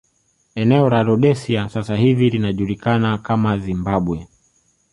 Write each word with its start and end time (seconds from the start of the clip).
Eneo 0.55 0.89
la 0.89 1.03
Rhodesia 1.03 1.69
sasa 1.69 1.95
hivi 1.95 2.27
ikijulikana 2.27 3.17
kama 3.17 3.57
Zimbabwe 3.57 4.27